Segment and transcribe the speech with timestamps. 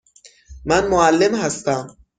[0.65, 1.97] من معلم هستم.